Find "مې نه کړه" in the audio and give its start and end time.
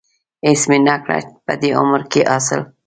0.69-1.17